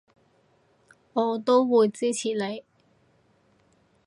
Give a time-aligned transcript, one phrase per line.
[1.13, 2.63] 我都會支持你